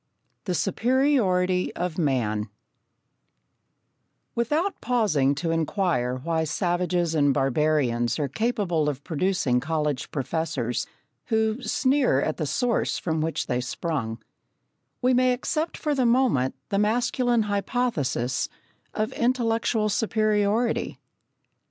[0.45, 2.49] The Superiority of Man
[4.33, 10.87] Without pausing to inquire why savages and barbarians are capable of producing college professors,
[11.25, 14.17] who sneer at the source from which they sprung,
[15.03, 18.49] we may accept for the moment the masculine hypothesis
[18.95, 20.97] of intellectual superiority.